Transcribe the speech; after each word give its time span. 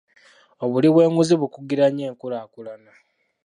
Obuli 0.63 0.87
bw'enguzi 0.93 1.33
bukugira 1.41 1.85
nnyo 1.89 2.03
enkulaakulana. 2.09 2.91